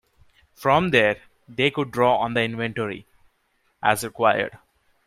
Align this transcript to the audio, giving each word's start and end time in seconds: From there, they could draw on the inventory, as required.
From 0.55 0.89
there, 0.89 1.17
they 1.47 1.69
could 1.69 1.91
draw 1.91 2.17
on 2.17 2.33
the 2.33 2.41
inventory, 2.41 3.05
as 3.83 4.03
required. 4.03 4.57